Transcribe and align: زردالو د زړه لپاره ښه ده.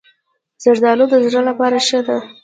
زردالو 0.63 1.05
د 1.09 1.13
زړه 1.27 1.41
لپاره 1.49 1.77
ښه 1.87 1.99
ده. 2.07 2.17